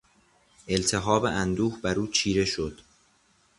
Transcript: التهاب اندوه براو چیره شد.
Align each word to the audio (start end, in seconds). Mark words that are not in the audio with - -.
التهاب 0.69 1.25
اندوه 1.25 1.81
براو 1.81 2.07
چیره 2.07 2.45
شد. 2.45 2.79